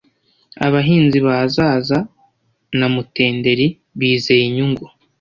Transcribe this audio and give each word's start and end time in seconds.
Abahinzi 0.65 1.17
ba 1.27 1.35
Zaza 1.55 1.97
na 2.77 2.87
Mutenderi 2.93 3.67
‘bizeye’ 3.99 4.43
inyungu 4.49 4.85